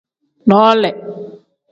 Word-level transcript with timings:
Noole. 0.47 0.89